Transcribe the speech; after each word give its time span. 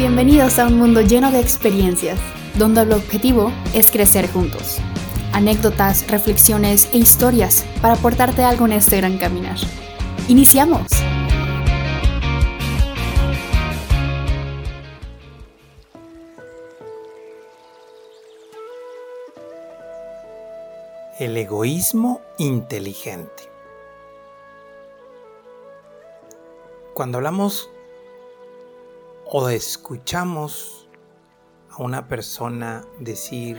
Bienvenidos 0.00 0.58
a 0.58 0.66
un 0.66 0.78
mundo 0.78 1.02
lleno 1.02 1.30
de 1.30 1.40
experiencias, 1.40 2.18
donde 2.54 2.80
el 2.80 2.92
objetivo 2.92 3.52
es 3.74 3.90
crecer 3.90 4.32
juntos. 4.32 4.78
Anécdotas, 5.34 6.10
reflexiones 6.10 6.88
e 6.94 6.96
historias 6.96 7.66
para 7.82 7.96
aportarte 7.96 8.42
algo 8.42 8.64
en 8.64 8.72
este 8.72 8.96
gran 8.96 9.18
caminar. 9.18 9.58
¡Iniciamos! 10.26 10.86
El 21.18 21.36
egoísmo 21.36 22.22
inteligente. 22.38 23.50
Cuando 26.94 27.18
hablamos 27.18 27.68
o 29.32 29.48
escuchamos 29.48 30.88
a 31.70 31.82
una 31.84 32.08
persona 32.08 32.84
decir 32.98 33.58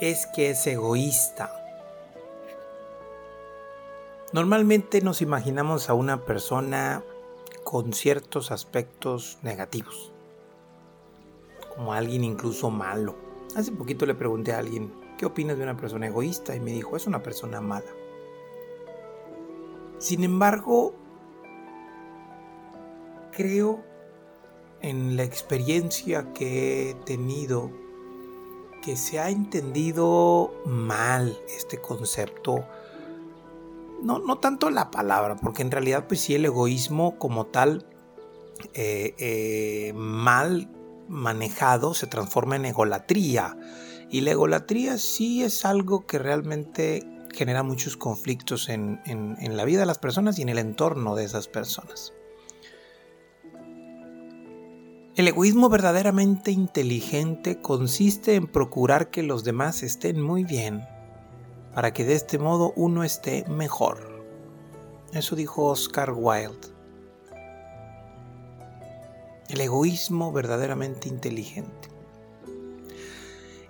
es 0.00 0.26
que 0.26 0.50
es 0.50 0.64
egoísta, 0.68 1.52
normalmente 4.32 5.00
nos 5.00 5.20
imaginamos 5.20 5.90
a 5.90 5.94
una 5.94 6.24
persona 6.24 7.02
con 7.64 7.92
ciertos 7.92 8.52
aspectos 8.52 9.38
negativos, 9.42 10.12
como 11.74 11.92
alguien 11.92 12.22
incluso 12.22 12.70
malo. 12.70 13.16
Hace 13.56 13.72
poquito 13.72 14.06
le 14.06 14.14
pregunté 14.14 14.52
a 14.52 14.58
alguien, 14.58 14.92
¿qué 15.18 15.26
opinas 15.26 15.56
de 15.58 15.64
una 15.64 15.76
persona 15.76 16.06
egoísta? 16.06 16.54
Y 16.54 16.60
me 16.60 16.70
dijo, 16.70 16.96
es 16.96 17.08
una 17.08 17.20
persona 17.20 17.60
mala. 17.60 17.90
Sin 19.98 20.22
embargo, 20.22 20.94
creo 23.32 23.93
en 24.84 25.16
la 25.16 25.22
experiencia 25.22 26.34
que 26.34 26.90
he 26.90 26.94
tenido 26.94 27.70
que 28.82 28.96
se 28.96 29.18
ha 29.18 29.30
entendido 29.30 30.52
mal 30.66 31.38
este 31.56 31.80
concepto. 31.80 32.66
No, 34.02 34.18
no 34.18 34.36
tanto 34.36 34.68
la 34.68 34.90
palabra, 34.90 35.36
porque 35.36 35.62
en 35.62 35.70
realidad 35.70 36.06
pues 36.06 36.20
sí 36.20 36.34
el 36.34 36.44
egoísmo 36.44 37.18
como 37.18 37.46
tal 37.46 37.86
eh, 38.74 39.14
eh, 39.18 39.94
mal 39.94 40.70
manejado 41.08 41.94
se 41.94 42.06
transforma 42.06 42.56
en 42.56 42.66
egolatría. 42.66 43.56
Y 44.10 44.20
la 44.20 44.32
egolatría 44.32 44.98
sí 44.98 45.42
es 45.42 45.64
algo 45.64 46.06
que 46.06 46.18
realmente 46.18 47.08
genera 47.32 47.62
muchos 47.62 47.96
conflictos 47.96 48.68
en 48.68 49.00
la 49.56 49.64
vida 49.64 49.80
de 49.80 49.86
las 49.86 49.98
personas 49.98 50.38
y 50.38 50.42
en 50.42 50.50
el 50.50 50.58
entorno 50.58 51.16
de 51.16 51.24
esas 51.24 51.48
personas. 51.48 52.12
El 55.16 55.28
egoísmo 55.28 55.68
verdaderamente 55.68 56.50
inteligente 56.50 57.60
consiste 57.60 58.34
en 58.34 58.48
procurar 58.48 59.10
que 59.10 59.22
los 59.22 59.44
demás 59.44 59.84
estén 59.84 60.20
muy 60.20 60.42
bien, 60.42 60.84
para 61.72 61.92
que 61.92 62.04
de 62.04 62.14
este 62.14 62.36
modo 62.36 62.72
uno 62.74 63.04
esté 63.04 63.44
mejor. 63.48 64.24
Eso 65.12 65.36
dijo 65.36 65.66
Oscar 65.66 66.12
Wilde. 66.16 66.66
El 69.48 69.60
egoísmo 69.60 70.32
verdaderamente 70.32 71.08
inteligente. 71.08 71.88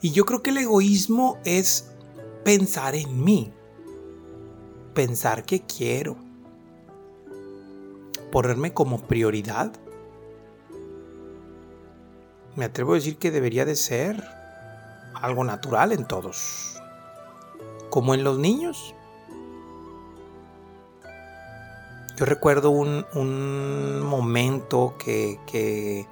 Y 0.00 0.12
yo 0.12 0.24
creo 0.24 0.42
que 0.42 0.48
el 0.48 0.56
egoísmo 0.56 1.36
es 1.44 1.90
pensar 2.42 2.94
en 2.94 3.22
mí, 3.22 3.52
pensar 4.94 5.44
que 5.44 5.60
quiero, 5.60 6.16
ponerme 8.32 8.72
como 8.72 9.02
prioridad 9.02 9.83
me 12.56 12.64
atrevo 12.64 12.92
a 12.92 12.96
decir 12.96 13.16
que 13.16 13.30
debería 13.30 13.64
de 13.64 13.76
ser 13.76 14.22
algo 15.14 15.44
natural 15.44 15.92
en 15.92 16.06
todos, 16.06 16.80
como 17.90 18.14
en 18.14 18.24
los 18.24 18.38
niños. 18.38 18.94
Yo 22.16 22.26
recuerdo 22.26 22.70
un, 22.70 24.00
momento 24.02 24.94
que, 24.98 25.40
que, 25.46 26.06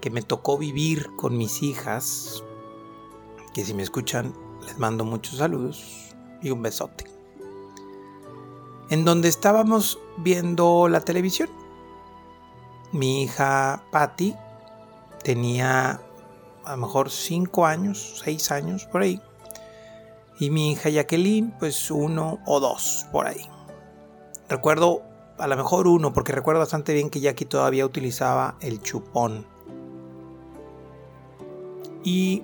que 0.00 0.10
me 0.10 0.22
tocó 0.22 0.56
vivir 0.56 1.14
con 1.16 1.36
mis 1.36 1.62
hijas, 1.62 2.42
que 3.52 3.64
si 3.64 3.74
me 3.74 3.82
escuchan 3.82 4.32
les 4.66 4.78
mando 4.78 5.04
muchos 5.04 5.36
saludos 5.36 6.14
y 6.40 6.50
un 6.50 6.62
besote, 6.62 7.04
en 8.88 9.04
donde 9.04 9.28
estábamos 9.28 9.98
viendo 10.16 10.88
la 10.88 11.00
televisión. 11.02 11.50
Mi 12.92 13.22
hija 13.22 13.84
Patty 13.92 14.34
tenía 15.22 16.00
a 16.64 16.70
lo 16.72 16.76
mejor 16.76 17.10
5 17.10 17.66
años, 17.66 18.20
6 18.24 18.50
años 18.50 18.86
por 18.86 19.02
ahí. 19.02 19.20
Y 20.38 20.50
mi 20.50 20.72
hija 20.72 20.88
Jacqueline, 20.88 21.54
pues 21.58 21.90
uno 21.90 22.38
o 22.46 22.60
dos 22.60 23.06
por 23.12 23.26
ahí. 23.26 23.46
Recuerdo 24.48 25.02
a 25.38 25.46
lo 25.46 25.56
mejor 25.56 25.86
uno, 25.86 26.12
porque 26.12 26.32
recuerdo 26.32 26.60
bastante 26.60 26.92
bien 26.92 27.10
que 27.10 27.20
Jackie 27.20 27.46
todavía 27.46 27.86
utilizaba 27.86 28.56
el 28.60 28.82
chupón. 28.82 29.46
Y 32.04 32.42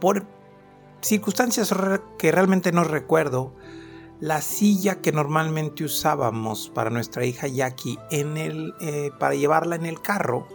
por 0.00 0.26
circunstancias 1.00 1.74
que 2.18 2.32
realmente 2.32 2.72
no 2.72 2.84
recuerdo, 2.84 3.54
la 4.20 4.40
silla 4.40 5.00
que 5.00 5.12
normalmente 5.12 5.84
usábamos 5.84 6.70
para 6.74 6.90
nuestra 6.90 7.24
hija 7.24 7.46
Jackie 7.46 7.98
en 8.10 8.36
el, 8.36 8.74
eh, 8.80 9.10
para 9.18 9.34
llevarla 9.34 9.76
en 9.76 9.86
el 9.86 10.00
carro, 10.00 10.46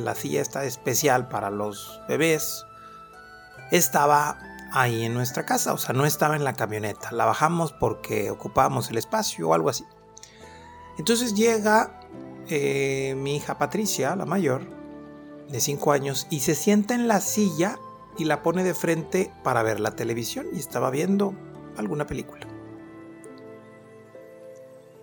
la 0.00 0.14
silla 0.14 0.40
está 0.40 0.64
especial 0.64 1.28
para 1.28 1.50
los 1.50 2.00
bebés, 2.08 2.64
estaba 3.70 4.38
ahí 4.72 5.04
en 5.04 5.14
nuestra 5.14 5.44
casa, 5.44 5.72
o 5.72 5.78
sea, 5.78 5.94
no 5.94 6.06
estaba 6.06 6.36
en 6.36 6.44
la 6.44 6.54
camioneta. 6.54 7.12
La 7.12 7.24
bajamos 7.24 7.72
porque 7.72 8.30
ocupábamos 8.30 8.90
el 8.90 8.98
espacio 8.98 9.48
o 9.48 9.54
algo 9.54 9.68
así. 9.68 9.84
Entonces 10.98 11.34
llega 11.34 12.00
eh, 12.48 13.14
mi 13.16 13.36
hija 13.36 13.58
Patricia, 13.58 14.16
la 14.16 14.26
mayor, 14.26 14.62
de 15.48 15.60
5 15.60 15.92
años, 15.92 16.26
y 16.30 16.40
se 16.40 16.54
sienta 16.54 16.94
en 16.94 17.08
la 17.08 17.20
silla 17.20 17.78
y 18.18 18.24
la 18.24 18.42
pone 18.42 18.64
de 18.64 18.74
frente 18.74 19.32
para 19.42 19.62
ver 19.62 19.80
la 19.80 19.96
televisión 19.96 20.46
y 20.52 20.58
estaba 20.58 20.90
viendo 20.90 21.34
alguna 21.76 22.06
película. 22.06 22.46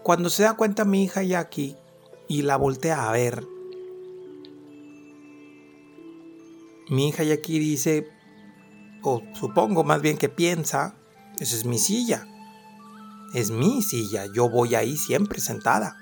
Cuando 0.03 0.29
se 0.29 0.43
da 0.43 0.55
cuenta 0.55 0.85
mi 0.85 1.03
hija 1.03 1.23
Jackie 1.23 1.77
y 2.27 2.43
la 2.43 2.57
voltea 2.57 3.09
a 3.09 3.11
ver, 3.11 3.45
mi 6.89 7.09
hija 7.09 7.23
aquí 7.31 7.59
dice, 7.59 8.07
o 9.03 9.21
supongo 9.33 9.83
más 9.83 10.01
bien 10.01 10.17
que 10.17 10.29
piensa, 10.29 10.95
esa 11.39 11.55
es 11.55 11.65
mi 11.65 11.77
silla. 11.77 12.27
Es 13.33 13.51
mi 13.51 13.81
silla, 13.83 14.25
yo 14.33 14.49
voy 14.49 14.75
ahí 14.75 14.97
siempre 14.97 15.39
sentada. 15.39 15.95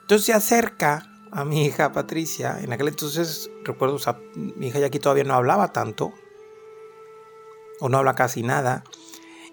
Entonces 0.00 0.26
se 0.26 0.32
acerca 0.32 1.08
a 1.30 1.44
mi 1.44 1.64
hija 1.64 1.92
Patricia. 1.92 2.58
En 2.60 2.72
aquel 2.72 2.88
entonces, 2.88 3.50
recuerdo, 3.64 3.94
o 3.94 3.98
sea, 3.98 4.18
mi 4.34 4.68
hija 4.68 4.84
aquí 4.84 4.98
todavía 4.98 5.24
no 5.24 5.34
hablaba 5.34 5.72
tanto, 5.72 6.12
o 7.80 7.88
no 7.88 7.98
habla 7.98 8.14
casi 8.14 8.42
nada, 8.42 8.82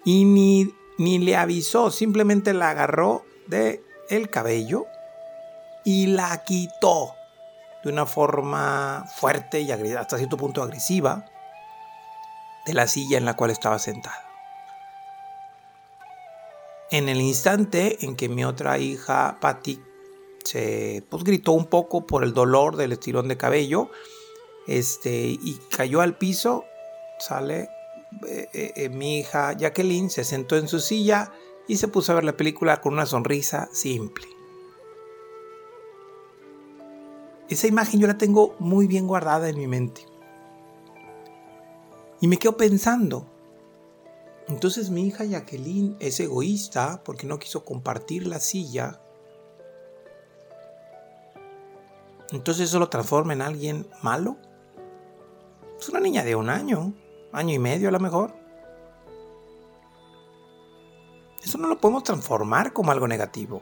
y 0.04 0.26
ni, 0.26 0.74
ni 0.98 1.20
le 1.20 1.36
avisó, 1.36 1.92
simplemente 1.92 2.54
la 2.54 2.72
agarró 2.72 3.26
de 3.48 3.84
el 4.10 4.30
cabello 4.30 4.86
y 5.84 6.08
la 6.08 6.44
quitó 6.46 7.14
de 7.86 7.92
una 7.92 8.08
forma 8.08 9.06
fuerte 9.16 9.62
y 9.62 9.72
hasta 9.72 10.18
cierto 10.18 10.38
punto 10.38 10.64
agresiva 10.64 11.24
de 12.66 12.74
la 12.74 12.88
silla 12.88 13.20
en 13.20 13.26
la 13.26 13.36
cual 13.36 13.52
estaba 13.52 13.78
sentada. 13.78 14.26
En 16.90 17.10
el 17.10 17.22
instante 17.22 18.04
en 18.04 18.16
que 18.16 18.28
mi 18.28 18.44
otra 18.44 18.80
hija, 18.80 19.38
Patty, 19.40 19.80
se 20.44 21.04
pues, 21.10 21.24
gritó 21.24 21.52
un 21.52 21.66
poco 21.66 22.08
por 22.08 22.24
el 22.24 22.34
dolor 22.34 22.76
del 22.76 22.92
estirón 22.92 23.28
de 23.28 23.38
cabello 23.38 23.92
este, 24.68 25.28
y 25.28 25.60
cayó 25.70 26.02
al 26.02 26.18
piso, 26.18 26.66
sale 27.20 27.70
eh, 28.28 28.50
eh, 28.52 28.74
eh, 28.76 28.90
mi 28.90 29.20
hija 29.20 29.54
Jacqueline, 29.54 30.10
se 30.10 30.24
sentó 30.24 30.58
en 30.58 30.68
su 30.68 30.80
silla 30.80 31.32
y 31.68 31.78
se 31.78 31.88
puso 31.88 32.12
a 32.12 32.16
ver 32.16 32.24
la 32.24 32.38
película 32.38 32.82
con 32.82 32.94
una 32.94 33.06
sonrisa 33.06 33.70
simple. 33.74 34.35
Esa 37.50 37.68
imagen 37.68 38.00
yo 38.00 38.08
la 38.08 38.18
tengo 38.18 38.56
muy 38.60 38.88
bien 38.88 39.08
guardada 39.08 39.50
en 39.50 39.58
mi 39.58 39.68
mente. 39.68 40.06
Y 42.22 42.28
me 42.28 42.38
quedo 42.38 42.58
pensando, 42.58 43.28
entonces 44.48 44.90
mi 44.90 45.08
hija 45.08 45.26
Jacqueline 45.26 45.96
es 46.00 46.20
egoísta 46.20 47.02
porque 47.04 47.26
no 47.26 47.40
quiso 47.40 47.66
compartir 47.66 48.28
la 48.28 48.40
silla. 48.40 49.02
Entonces 52.32 52.70
eso 52.70 52.80
lo 52.80 52.90
transforma 52.90 53.34
en 53.34 53.42
alguien 53.42 53.88
malo. 54.02 54.38
Es 55.80 55.90
una 55.90 56.00
niña 56.00 56.24
de 56.24 56.36
un 56.36 56.50
año, 56.50 56.94
año 57.32 57.54
y 57.54 57.60
medio 57.60 57.90
a 57.90 57.92
lo 57.92 58.00
mejor. 58.00 58.34
Eso 61.44 61.58
no 61.58 61.68
lo 61.68 61.80
podemos 61.80 62.04
transformar 62.04 62.74
como 62.74 62.92
algo 62.92 63.08
negativo. 63.08 63.62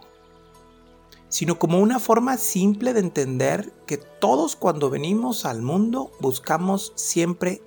Sino 1.33 1.57
como 1.57 1.79
una 1.79 1.99
forma 1.99 2.37
simple 2.37 2.93
de 2.93 2.99
entender 2.99 3.73
que 3.87 3.97
todos 3.97 4.55
cuando 4.55 4.91
venimos 4.91 5.45
al 5.45 5.63
mundo 5.63 6.11
buscamos 6.19 6.93
siempre 6.95 7.63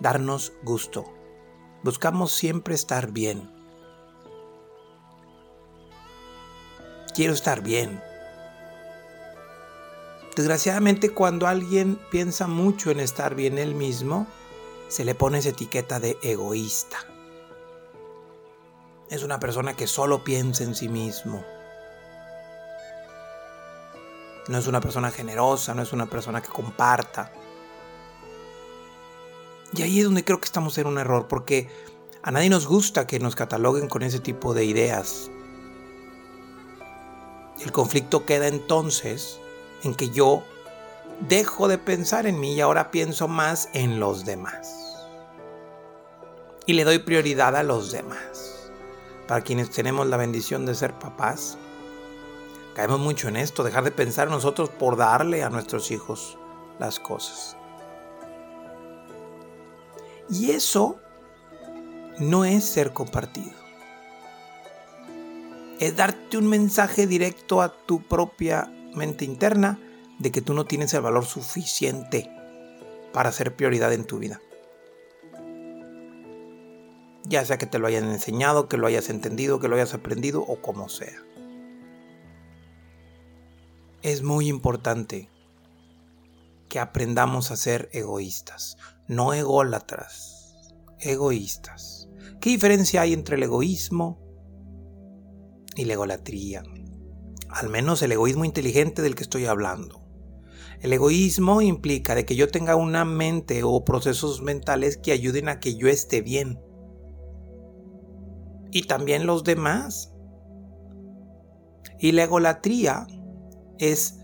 darnos 0.00 0.52
gusto, 0.64 1.06
buscamos 1.82 2.30
siempre 2.30 2.74
estar 2.74 3.10
bien. 3.10 3.50
Quiero 7.14 7.32
estar 7.32 7.62
bien. 7.62 8.02
Desgraciadamente 10.36 11.08
cuando 11.08 11.46
alguien 11.46 11.98
piensa 12.10 12.48
mucho 12.48 12.90
en 12.90 13.00
estar 13.00 13.34
bien 13.34 13.56
él 13.56 13.74
mismo, 13.74 14.26
se 14.88 15.06
le 15.06 15.14
pone 15.14 15.38
esa 15.38 15.48
etiqueta 15.48 16.00
de 16.00 16.18
egoísta. 16.22 16.98
Es 19.08 19.22
una 19.22 19.40
persona 19.40 19.74
que 19.74 19.86
solo 19.86 20.22
piensa 20.22 20.64
en 20.64 20.74
sí 20.74 20.90
mismo 20.90 21.42
no 24.48 24.58
es 24.58 24.66
una 24.66 24.80
persona 24.80 25.10
generosa, 25.10 25.74
no 25.74 25.82
es 25.82 25.92
una 25.92 26.06
persona 26.06 26.42
que 26.42 26.48
comparta. 26.48 27.32
Y 29.72 29.82
ahí 29.82 29.98
es 29.98 30.04
donde 30.04 30.24
creo 30.24 30.40
que 30.40 30.46
estamos 30.46 30.76
en 30.78 30.86
un 30.86 30.98
error, 30.98 31.28
porque 31.28 31.68
a 32.22 32.30
nadie 32.30 32.50
nos 32.50 32.66
gusta 32.66 33.06
que 33.06 33.20
nos 33.20 33.36
cataloguen 33.36 33.88
con 33.88 34.02
ese 34.02 34.18
tipo 34.18 34.52
de 34.54 34.64
ideas. 34.64 35.30
El 37.64 37.72
conflicto 37.72 38.24
queda 38.24 38.48
entonces 38.48 39.38
en 39.82 39.94
que 39.94 40.10
yo 40.10 40.42
dejo 41.28 41.68
de 41.68 41.78
pensar 41.78 42.26
en 42.26 42.40
mí 42.40 42.54
y 42.54 42.60
ahora 42.60 42.90
pienso 42.90 43.28
más 43.28 43.68
en 43.74 44.00
los 44.00 44.24
demás. 44.24 45.06
Y 46.66 46.72
le 46.72 46.84
doy 46.84 46.98
prioridad 46.98 47.56
a 47.56 47.62
los 47.62 47.92
demás. 47.92 48.70
Para 49.26 49.42
quienes 49.42 49.70
tenemos 49.70 50.06
la 50.06 50.16
bendición 50.16 50.66
de 50.66 50.74
ser 50.74 50.98
papás, 50.98 51.58
Caemos 52.74 53.00
mucho 53.00 53.28
en 53.28 53.36
esto, 53.36 53.64
dejar 53.64 53.84
de 53.84 53.90
pensar 53.90 54.28
en 54.28 54.34
nosotros 54.34 54.70
por 54.70 54.96
darle 54.96 55.42
a 55.42 55.50
nuestros 55.50 55.90
hijos 55.90 56.38
las 56.78 57.00
cosas. 57.00 57.56
Y 60.30 60.52
eso 60.52 61.00
no 62.18 62.44
es 62.44 62.64
ser 62.64 62.92
compartido. 62.92 63.58
Es 65.80 65.96
darte 65.96 66.38
un 66.38 66.48
mensaje 66.48 67.06
directo 67.06 67.60
a 67.60 67.74
tu 67.86 68.02
propia 68.02 68.72
mente 68.94 69.24
interna 69.24 69.80
de 70.18 70.30
que 70.30 70.42
tú 70.42 70.54
no 70.54 70.66
tienes 70.66 70.94
el 70.94 71.00
valor 71.00 71.24
suficiente 71.24 72.30
para 73.12 73.32
ser 73.32 73.56
prioridad 73.56 73.92
en 73.92 74.04
tu 74.04 74.18
vida. 74.18 74.40
Ya 77.24 77.44
sea 77.44 77.58
que 77.58 77.66
te 77.66 77.78
lo 77.78 77.86
hayan 77.86 78.10
enseñado, 78.10 78.68
que 78.68 78.76
lo 78.76 78.86
hayas 78.86 79.10
entendido, 79.10 79.58
que 79.58 79.68
lo 79.68 79.76
hayas 79.76 79.94
aprendido 79.94 80.42
o 80.42 80.60
como 80.60 80.88
sea 80.88 81.29
es 84.02 84.22
muy 84.22 84.48
importante 84.48 85.28
que 86.68 86.78
aprendamos 86.78 87.50
a 87.50 87.56
ser 87.56 87.90
egoístas, 87.92 88.78
no 89.08 89.34
ególatras, 89.34 90.74
egoístas. 90.98 92.08
¿Qué 92.40 92.50
diferencia 92.50 93.02
hay 93.02 93.12
entre 93.12 93.36
el 93.36 93.42
egoísmo 93.42 94.18
y 95.76 95.84
la 95.84 95.94
egolatría? 95.94 96.62
Al 97.48 97.68
menos 97.68 98.00
el 98.02 98.12
egoísmo 98.12 98.44
inteligente 98.44 99.02
del 99.02 99.14
que 99.14 99.24
estoy 99.24 99.46
hablando. 99.46 100.00
El 100.80 100.94
egoísmo 100.94 101.60
implica 101.60 102.14
de 102.14 102.24
que 102.24 102.36
yo 102.36 102.48
tenga 102.48 102.76
una 102.76 103.04
mente 103.04 103.62
o 103.64 103.84
procesos 103.84 104.40
mentales 104.40 104.96
que 104.96 105.12
ayuden 105.12 105.50
a 105.50 105.60
que 105.60 105.74
yo 105.74 105.88
esté 105.88 106.22
bien. 106.22 106.58
Y 108.70 108.84
también 108.84 109.26
los 109.26 109.44
demás. 109.44 110.14
Y 111.98 112.12
la 112.12 112.22
egolatría 112.22 113.06
es 113.80 114.18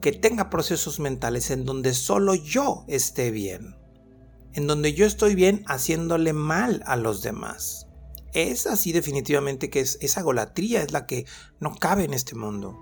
que 0.00 0.12
tenga 0.12 0.50
procesos 0.50 1.00
mentales 1.00 1.50
en 1.50 1.64
donde 1.64 1.94
solo 1.94 2.34
yo 2.34 2.84
esté 2.88 3.30
bien, 3.30 3.76
en 4.52 4.66
donde 4.66 4.92
yo 4.92 5.06
estoy 5.06 5.34
bien 5.34 5.64
haciéndole 5.66 6.32
mal 6.32 6.82
a 6.86 6.96
los 6.96 7.22
demás. 7.22 7.86
Es 8.34 8.66
así 8.66 8.92
definitivamente 8.92 9.70
que 9.70 9.80
es, 9.80 9.98
esa 10.02 10.20
golatría 10.20 10.82
es 10.82 10.92
la 10.92 11.06
que 11.06 11.26
no 11.60 11.74
cabe 11.76 12.04
en 12.04 12.12
este 12.12 12.34
mundo. 12.34 12.78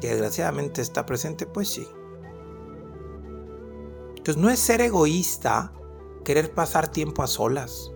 Que 0.00 0.08
desgraciadamente 0.08 0.82
está 0.82 1.06
presente, 1.06 1.46
pues 1.46 1.68
sí. 1.68 1.86
Entonces 4.16 4.36
no 4.36 4.50
es 4.50 4.58
ser 4.58 4.80
egoísta 4.80 5.72
querer 6.24 6.52
pasar 6.52 6.88
tiempo 6.88 7.22
a 7.22 7.28
solas. 7.28 7.92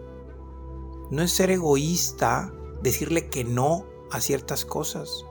No 1.11 1.23
es 1.23 1.33
ser 1.33 1.51
egoísta 1.51 2.55
decirle 2.83 3.29
que 3.29 3.45
no 3.45 3.87
a 4.11 4.21
ciertas 4.21 4.65
cosas 4.65 5.25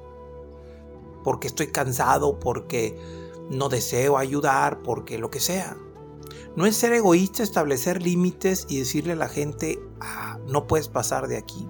porque 1.27 1.47
estoy 1.47 1.67
cansado, 1.67 2.39
porque 2.39 2.97
no 3.49 3.67
deseo 3.67 4.17
ayudar, 4.17 4.81
porque 4.81 5.17
lo 5.17 5.29
que 5.29 5.41
sea. 5.41 5.75
No 6.55 6.65
es 6.65 6.77
ser 6.77 6.93
egoísta 6.93 7.43
establecer 7.43 8.01
límites 8.01 8.65
y 8.69 8.79
decirle 8.79 9.11
a 9.11 9.17
la 9.17 9.27
gente, 9.27 9.77
ah, 9.99 10.39
no 10.47 10.67
puedes 10.67 10.87
pasar 10.87 11.27
de 11.27 11.35
aquí. 11.35 11.67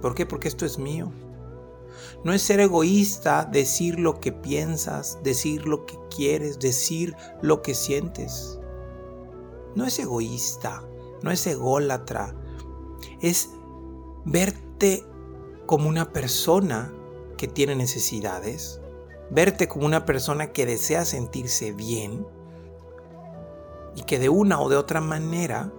¿Por 0.00 0.14
qué? 0.14 0.26
Porque 0.26 0.46
esto 0.46 0.64
es 0.64 0.78
mío. 0.78 1.10
No 2.22 2.32
es 2.32 2.42
ser 2.42 2.60
egoísta 2.60 3.44
decir 3.44 3.98
lo 3.98 4.20
que 4.20 4.30
piensas, 4.30 5.18
decir 5.24 5.66
lo 5.66 5.86
que 5.86 5.98
quieres, 6.14 6.60
decir 6.60 7.16
lo 7.42 7.62
que 7.62 7.74
sientes. 7.74 8.60
No 9.74 9.84
es 9.84 9.98
egoísta, 9.98 10.84
no 11.20 11.32
es 11.32 11.44
ególatra. 11.48 12.32
Es 13.20 13.50
verte 14.24 15.04
como 15.66 15.88
una 15.88 16.12
persona 16.12 16.92
que 17.36 17.48
tiene 17.48 17.74
necesidades, 17.74 18.80
verte 19.30 19.68
como 19.68 19.86
una 19.86 20.04
persona 20.04 20.52
que 20.52 20.66
desea 20.66 21.04
sentirse 21.04 21.72
bien 21.72 22.26
y 23.94 24.02
que 24.02 24.18
de 24.18 24.28
una 24.28 24.60
o 24.60 24.68
de 24.68 24.76
otra 24.76 25.00
manera 25.00 25.72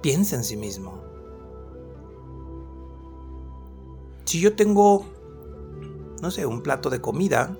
piensa 0.00 0.36
en 0.36 0.44
sí 0.44 0.56
mismo. 0.56 1.02
Si 4.24 4.40
yo 4.40 4.54
tengo, 4.54 5.04
no 6.22 6.30
sé, 6.30 6.46
un 6.46 6.62
plato 6.62 6.88
de 6.88 7.00
comida 7.00 7.56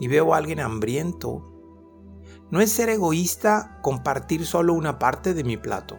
y 0.00 0.08
veo 0.08 0.34
a 0.34 0.36
alguien 0.36 0.60
hambriento, 0.60 1.44
no 2.50 2.60
es 2.60 2.72
ser 2.72 2.88
egoísta 2.88 3.78
compartir 3.82 4.46
solo 4.46 4.74
una 4.74 4.98
parte 4.98 5.34
de 5.34 5.44
mi 5.44 5.56
plato, 5.56 5.96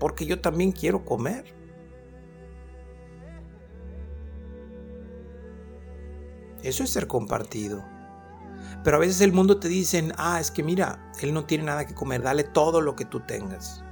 porque 0.00 0.26
yo 0.26 0.40
también 0.40 0.72
quiero 0.72 1.04
comer. 1.04 1.63
Eso 6.64 6.82
es 6.82 6.90
ser 6.90 7.06
compartido. 7.06 7.84
Pero 8.82 8.96
a 8.96 9.00
veces 9.00 9.20
el 9.20 9.32
mundo 9.32 9.60
te 9.60 9.68
dice, 9.68 10.10
ah, 10.16 10.40
es 10.40 10.50
que 10.50 10.62
mira, 10.62 11.12
él 11.20 11.34
no 11.34 11.44
tiene 11.44 11.64
nada 11.64 11.86
que 11.86 11.94
comer, 11.94 12.22
dale 12.22 12.42
todo 12.42 12.80
lo 12.80 12.96
que 12.96 13.04
tú 13.04 13.20
tengas. 13.20 13.84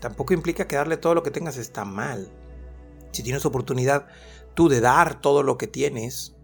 Tampoco 0.00 0.32
implica 0.32 0.68
que 0.68 0.76
darle 0.76 0.96
todo 0.96 1.14
lo 1.14 1.24
que 1.24 1.32
tengas 1.32 1.56
está 1.56 1.84
mal. 1.84 2.30
Si 3.10 3.24
tienes 3.24 3.44
oportunidad 3.44 4.06
tú 4.54 4.68
de 4.68 4.80
dar 4.80 5.20
todo 5.20 5.42
lo 5.42 5.58
que 5.58 5.66
tienes 5.66 6.36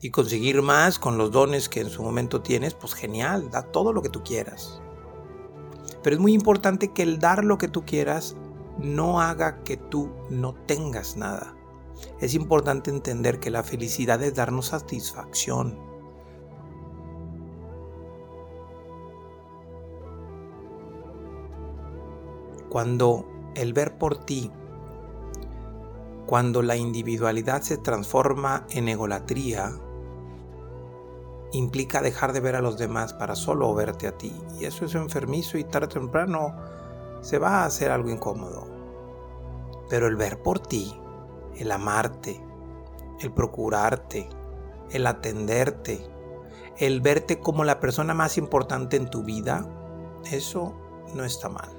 y 0.00 0.10
conseguir 0.10 0.62
más 0.62 1.00
con 1.00 1.18
los 1.18 1.32
dones 1.32 1.68
que 1.68 1.80
en 1.80 1.90
su 1.90 2.02
momento 2.02 2.42
tienes, 2.42 2.74
pues 2.74 2.94
genial, 2.94 3.50
da 3.50 3.62
todo 3.62 3.92
lo 3.92 4.02
que 4.02 4.08
tú 4.10 4.22
quieras. 4.22 4.80
Pero 6.04 6.14
es 6.14 6.20
muy 6.20 6.32
importante 6.32 6.92
que 6.92 7.02
el 7.02 7.18
dar 7.18 7.44
lo 7.44 7.58
que 7.58 7.68
tú 7.68 7.84
quieras 7.84 8.36
no 8.78 9.20
haga 9.20 9.62
que 9.62 9.76
tú 9.76 10.10
no 10.30 10.54
tengas 10.66 11.16
nada. 11.16 11.54
Es 12.20 12.34
importante 12.34 12.90
entender 12.90 13.40
que 13.40 13.50
la 13.50 13.62
felicidad 13.62 14.22
es 14.22 14.34
darnos 14.34 14.66
satisfacción. 14.66 15.78
Cuando 22.68 23.26
el 23.54 23.72
ver 23.72 23.98
por 23.98 24.24
ti, 24.24 24.50
cuando 26.26 26.62
la 26.62 26.76
individualidad 26.76 27.62
se 27.62 27.76
transforma 27.76 28.66
en 28.70 28.88
egolatría, 28.88 29.70
implica 31.52 32.02
dejar 32.02 32.32
de 32.32 32.40
ver 32.40 32.56
a 32.56 32.60
los 32.60 32.76
demás 32.76 33.12
para 33.14 33.36
solo 33.36 33.72
verte 33.74 34.08
a 34.08 34.18
ti. 34.18 34.32
Y 34.58 34.64
eso 34.64 34.86
es 34.86 34.94
enfermizo 34.96 35.56
y 35.56 35.64
tarde 35.64 35.86
o 35.86 35.88
temprano 35.90 36.56
se 37.24 37.38
va 37.38 37.62
a 37.62 37.64
hacer 37.64 37.90
algo 37.90 38.10
incómodo. 38.10 38.68
Pero 39.88 40.06
el 40.08 40.14
ver 40.14 40.42
por 40.42 40.60
ti, 40.60 40.94
el 41.56 41.72
amarte, 41.72 42.44
el 43.18 43.32
procurarte, 43.32 44.28
el 44.90 45.06
atenderte, 45.06 46.06
el 46.76 47.00
verte 47.00 47.40
como 47.40 47.64
la 47.64 47.80
persona 47.80 48.12
más 48.12 48.36
importante 48.36 48.98
en 48.98 49.08
tu 49.08 49.22
vida, 49.22 49.66
eso 50.30 50.74
no 51.14 51.24
está 51.24 51.48
mal. 51.48 51.70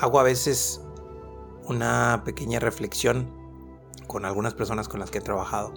Hago 0.00 0.20
a 0.20 0.22
veces 0.22 0.80
una 1.68 2.22
pequeña 2.24 2.60
reflexión 2.60 3.30
con 4.06 4.24
algunas 4.24 4.54
personas 4.54 4.88
con 4.88 5.00
las 5.00 5.10
que 5.10 5.18
he 5.18 5.22
trabajado. 5.22 5.74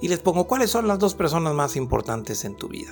y 0.00 0.08
les 0.08 0.18
pongo 0.18 0.48
cuáles 0.48 0.68
son 0.68 0.88
las 0.88 0.98
dos 0.98 1.14
personas 1.14 1.54
más 1.54 1.76
importantes 1.76 2.44
en 2.44 2.56
tu 2.56 2.66
vida. 2.66 2.90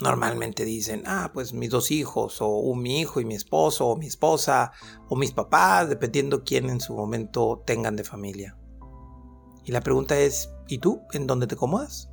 Normalmente 0.00 0.64
dicen, 0.64 1.04
ah, 1.06 1.30
pues 1.32 1.52
mis 1.52 1.70
dos 1.70 1.90
hijos, 1.90 2.38
o 2.40 2.74
mi 2.74 3.00
hijo 3.00 3.20
y 3.20 3.24
mi 3.24 3.34
esposo, 3.34 3.86
o 3.86 3.96
mi 3.96 4.06
esposa, 4.06 4.72
o 5.08 5.16
mis 5.16 5.32
papás, 5.32 5.88
dependiendo 5.88 6.42
quién 6.44 6.68
en 6.68 6.80
su 6.80 6.94
momento 6.94 7.62
tengan 7.64 7.96
de 7.96 8.04
familia. 8.04 8.56
Y 9.64 9.72
la 9.72 9.80
pregunta 9.80 10.18
es, 10.18 10.50
¿y 10.68 10.78
tú? 10.78 11.02
¿En 11.12 11.26
dónde 11.26 11.46
te 11.46 11.54
acomodas? 11.54 12.10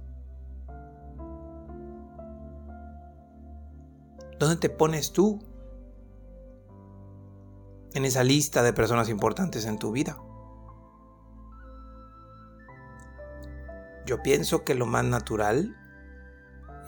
¿Dónde 4.39 4.55
te 4.55 4.69
pones 4.69 5.11
tú 5.11 5.39
en 7.93 8.05
esa 8.05 8.23
lista 8.23 8.63
de 8.63 8.73
personas 8.73 9.09
importantes 9.09 9.65
en 9.65 9.77
tu 9.77 9.91
vida? 9.91 10.17
Yo 14.05 14.23
pienso 14.23 14.63
que 14.63 14.75
lo 14.75 14.85
más 14.85 15.03
natural 15.03 15.75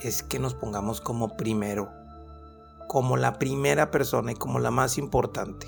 es 0.03 0.23
que 0.23 0.39
nos 0.39 0.53
pongamos 0.53 1.01
como 1.01 1.35
primero, 1.35 1.91
como 2.87 3.17
la 3.17 3.39
primera 3.39 3.91
persona 3.91 4.31
y 4.31 4.35
como 4.35 4.59
la 4.59 4.71
más 4.71 4.97
importante. 4.97 5.67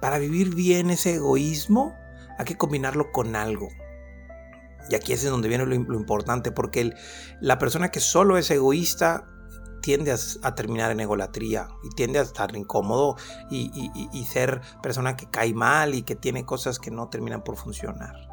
Para 0.00 0.18
vivir 0.18 0.54
bien 0.54 0.90
ese 0.90 1.14
egoísmo 1.14 1.94
hay 2.38 2.44
que 2.44 2.56
combinarlo 2.56 3.12
con 3.12 3.36
algo. 3.36 3.68
Y 4.88 4.96
aquí 4.96 5.12
es 5.12 5.24
donde 5.24 5.48
viene 5.48 5.64
lo, 5.64 5.74
importante, 5.74 6.50
porque 6.50 6.92
la 7.40 7.58
persona 7.58 7.90
que 7.90 8.00
solo 8.00 8.36
es 8.36 8.50
egoísta 8.50 9.28
tiende 9.80 10.12
a, 10.42 10.54
terminar 10.54 10.90
en 10.90 11.00
egolatría 11.00 11.68
y 11.84 11.90
tiende 11.90 12.18
a 12.18 12.22
estar 12.22 12.56
incómodo 12.56 13.16
y, 13.50 14.26
ser 14.28 14.60
persona 14.82 15.16
que 15.16 15.26
cae 15.30 15.54
mal 15.54 15.94
y 15.94 16.02
que 16.02 16.16
tiene 16.16 16.44
cosas 16.44 16.78
que 16.78 16.90
no 16.90 17.08
terminan 17.08 17.44
por 17.44 17.56
funcionar. 17.56 18.31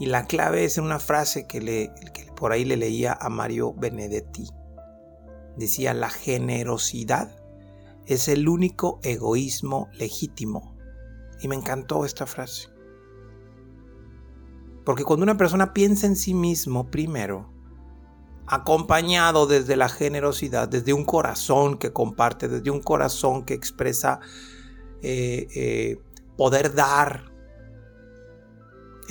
Y 0.00 0.06
la 0.06 0.24
clave 0.24 0.64
es 0.64 0.78
una 0.78 0.98
frase 0.98 1.46
que, 1.46 1.60
le, 1.60 1.92
que 2.14 2.24
por 2.32 2.52
ahí 2.52 2.64
le 2.64 2.78
leía 2.78 3.12
a 3.12 3.28
Mario 3.28 3.74
Benedetti. 3.74 4.48
Decía, 5.56 5.92
la 5.92 6.08
generosidad 6.08 7.36
es 8.06 8.28
el 8.28 8.48
único 8.48 8.98
egoísmo 9.02 9.88
legítimo. 9.92 10.74
Y 11.42 11.48
me 11.48 11.54
encantó 11.54 12.06
esta 12.06 12.26
frase. 12.26 12.70
Porque 14.86 15.04
cuando 15.04 15.24
una 15.24 15.36
persona 15.36 15.74
piensa 15.74 16.06
en 16.06 16.16
sí 16.16 16.32
mismo 16.32 16.90
primero, 16.90 17.52
acompañado 18.46 19.46
desde 19.46 19.76
la 19.76 19.90
generosidad, 19.90 20.66
desde 20.66 20.94
un 20.94 21.04
corazón 21.04 21.76
que 21.76 21.92
comparte, 21.92 22.48
desde 22.48 22.70
un 22.70 22.80
corazón 22.80 23.44
que 23.44 23.52
expresa 23.52 24.20
eh, 25.02 25.46
eh, 25.54 25.98
poder 26.38 26.74
dar, 26.74 27.29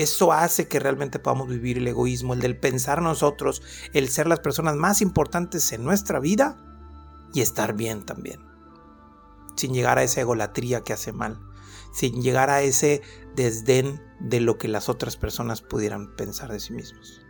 eso 0.01 0.33
hace 0.33 0.67
que 0.67 0.79
realmente 0.79 1.19
podamos 1.19 1.47
vivir 1.47 1.77
el 1.77 1.87
egoísmo, 1.87 2.33
el 2.33 2.41
del 2.41 2.57
pensar 2.57 3.01
nosotros, 3.01 3.61
el 3.93 4.09
ser 4.09 4.27
las 4.27 4.39
personas 4.39 4.75
más 4.75 5.01
importantes 5.01 5.71
en 5.71 5.83
nuestra 5.83 6.19
vida 6.19 6.57
y 7.33 7.41
estar 7.41 7.73
bien 7.75 8.05
también, 8.05 8.41
sin 9.55 9.73
llegar 9.73 9.97
a 9.99 10.03
esa 10.03 10.21
egolatría 10.21 10.81
que 10.81 10.93
hace 10.93 11.11
mal 11.11 11.39
sin 11.91 12.21
llegar 12.21 12.49
a 12.49 12.61
ese 12.61 13.01
desdén 13.35 14.01
de 14.19 14.39
lo 14.39 14.57
que 14.57 14.67
las 14.67 14.89
otras 14.89 15.17
personas 15.17 15.61
pudieran 15.61 16.15
pensar 16.15 16.51
de 16.51 16.59
sí 16.59 16.73
mismos. 16.73 17.25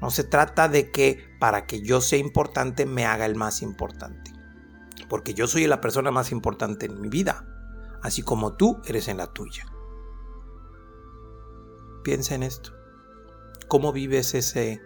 No 0.00 0.10
se 0.10 0.24
trata 0.24 0.68
de 0.68 0.90
que 0.90 1.24
para 1.40 1.66
que 1.66 1.80
yo 1.80 2.00
sea 2.00 2.18
importante 2.18 2.84
me 2.84 3.06
haga 3.06 3.26
el 3.26 3.34
más 3.34 3.62
importante, 3.62 4.32
porque 5.08 5.34
yo 5.34 5.46
soy 5.46 5.66
la 5.66 5.80
persona 5.80 6.10
más 6.10 6.32
importante 6.32 6.86
en 6.86 7.00
mi 7.00 7.08
vida, 7.08 7.46
así 8.02 8.22
como 8.22 8.54
tú 8.56 8.82
eres 8.86 9.08
en 9.08 9.16
la 9.16 9.32
tuya. 9.32 9.64
Piensa 12.06 12.36
en 12.36 12.44
esto. 12.44 12.70
¿Cómo 13.66 13.92
vives 13.92 14.32
ese 14.36 14.80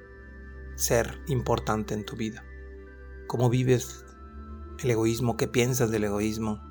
ser 0.75 1.21
importante 1.29 1.93
en 1.93 2.07
tu 2.07 2.17
vida? 2.17 2.43
¿Cómo 3.27 3.51
vives 3.51 4.07
el 4.79 4.91
egoísmo? 4.91 5.37
¿Qué 5.37 5.47
piensas 5.47 5.91
del 5.91 6.05
egoísmo? 6.05 6.63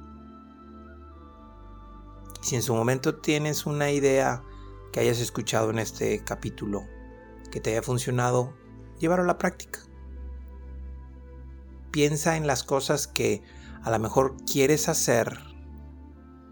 Si 2.41 2.56
en 2.56 2.63
su 2.63 2.74
momento 2.74 3.20
tienes 3.20 3.68
una 3.68 3.91
idea 3.91 4.44
que 4.91 5.01
hayas 5.01 5.20
escuchado 5.20 5.70
en 5.70 5.77
este 5.77 6.24
capítulo 6.24 6.82
que 7.51 7.60
te 7.60 7.70
haya 7.70 7.84
funcionado, 7.84 8.58
llévalo 8.98 9.22
a 9.22 9.27
la 9.27 9.38
práctica. 9.38 9.82
Piensa 11.91 12.38
en 12.38 12.48
las 12.48 12.63
cosas 12.63 13.06
que 13.06 13.44
a 13.84 13.91
lo 13.91 14.00
mejor 14.00 14.36
quieres 14.51 14.89
hacer 14.89 15.38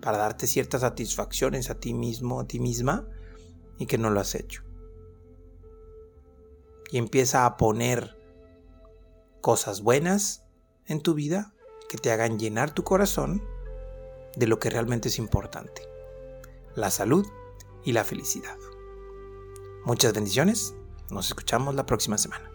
para 0.03 0.19
darte 0.19 0.45
ciertas 0.45 0.81
satisfacciones 0.81 1.71
a 1.71 1.79
ti 1.79 1.95
mismo, 1.95 2.39
a 2.39 2.45
ti 2.45 2.59
misma, 2.59 3.07
y 3.77 3.85
que 3.85 3.97
no 3.97 4.09
lo 4.09 4.19
has 4.19 4.35
hecho. 4.35 4.63
Y 6.91 6.97
empieza 6.97 7.45
a 7.45 7.57
poner 7.57 8.17
cosas 9.41 9.81
buenas 9.81 10.43
en 10.85 11.01
tu 11.01 11.13
vida 11.13 11.53
que 11.89 11.97
te 11.97 12.11
hagan 12.11 12.39
llenar 12.39 12.71
tu 12.71 12.83
corazón 12.83 13.43
de 14.35 14.47
lo 14.47 14.59
que 14.59 14.69
realmente 14.69 15.09
es 15.09 15.17
importante, 15.17 15.81
la 16.75 16.91
salud 16.91 17.25
y 17.83 17.93
la 17.93 18.03
felicidad. 18.03 18.57
Muchas 19.85 20.13
bendiciones, 20.13 20.75
nos 21.09 21.27
escuchamos 21.27 21.75
la 21.75 21.85
próxima 21.85 22.17
semana. 22.17 22.51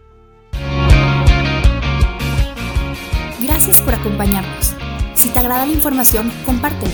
Gracias 3.41 3.81
por 3.81 3.93
acompañarnos. 3.93 4.73
Si 5.15 5.29
te 5.29 5.39
agrada 5.39 5.65
la 5.65 5.73
información, 5.73 6.31
compártela. 6.45 6.93